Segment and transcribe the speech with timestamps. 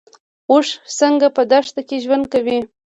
[0.51, 0.67] اوښ
[0.99, 2.59] څنګه په دښته کې ژوند کوي؟